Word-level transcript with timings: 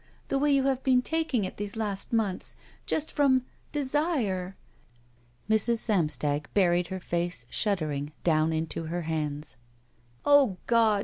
The 0.29 0.39
way 0.39 0.51
you 0.51 0.63
have 0.63 0.81
been 0.81 1.03
taking 1.03 1.45
it 1.45 1.57
these 1.57 1.75
last 1.75 2.11
months. 2.11 2.55
Just 2.87 3.15
frx)m— 3.15 3.43
desire." 3.71 4.55
Mrs. 5.47 5.77
Samstag 5.77 6.49
buried 6.55 6.87
her 6.87 6.99
face, 6.99 7.45
shuddering, 7.51 8.11
down 8.23 8.51
into 8.51 8.85
her 8.85 9.03
hands. 9.03 9.57
O 10.25 10.57
God! 10.65 10.99